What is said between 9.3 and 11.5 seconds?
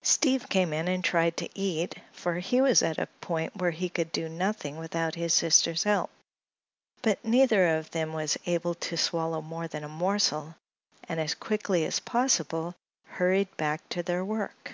more than a morsel, and as